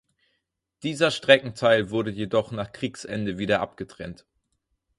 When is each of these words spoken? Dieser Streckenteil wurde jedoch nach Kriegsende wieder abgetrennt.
Dieser 0.81 1.11
Streckenteil 1.11 1.91
wurde 1.91 2.09
jedoch 2.09 2.49
nach 2.49 2.71
Kriegsende 2.71 3.37
wieder 3.37 3.61
abgetrennt. 3.61 4.25